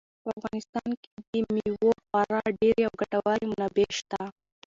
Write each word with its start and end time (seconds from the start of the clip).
په 0.23 0.29
افغانستان 0.39 0.89
کې 1.01 1.11
د 1.25 1.27
مېوو 1.55 1.91
خورا 2.05 2.41
ډېرې 2.61 2.81
او 2.87 2.93
ګټورې 3.01 3.45
منابع 3.51 3.87
شته. 3.99 4.21